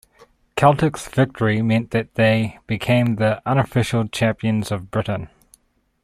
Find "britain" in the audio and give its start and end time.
4.89-5.29